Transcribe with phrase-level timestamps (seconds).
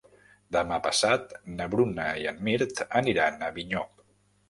[0.55, 3.89] Demà passat na Bruna i en Mirt aniran a Avinyó.